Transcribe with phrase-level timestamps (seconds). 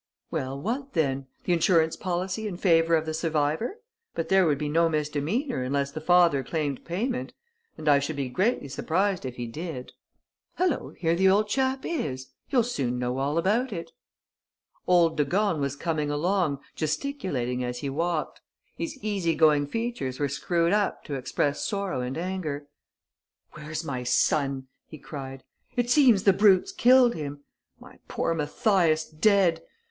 [0.31, 1.27] "Well, what then?
[1.43, 3.77] The insurance policy in favour of the survivor?
[4.15, 7.33] But there would be no misdemeanour unless the father claimed payment.
[7.77, 9.91] And I should be greatly surprised if he did....
[10.57, 12.31] Hullo, here the old chap is!
[12.49, 13.91] You'll soon know all about it."
[14.87, 18.41] Old de Gorne was coming along, gesticulating as he walked.
[18.75, 22.65] His easy going features were screwed up to express sorrow and anger.
[23.51, 25.43] "Where's my son?" he cried.
[25.75, 27.43] "It seems the brute's killed him!...
[27.79, 29.61] My poor Mathias dead!